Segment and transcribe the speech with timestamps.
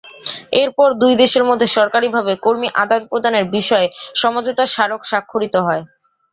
[0.61, 3.87] এরপর দুই দেশের মধ্যে সরকারিভাবে কর্মী আদান-প্রদানের বিষয়ে
[4.15, 5.81] সমঝোতা স্মারক স্বাক্ষরিত হয়।